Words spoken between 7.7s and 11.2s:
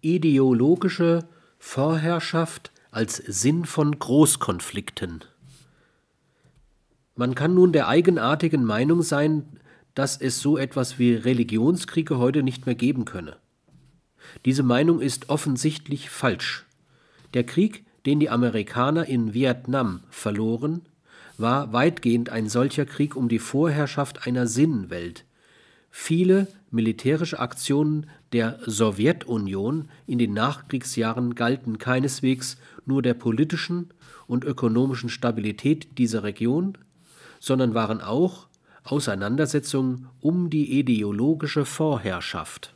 der eigenartigen Meinung sein, dass es so etwas wie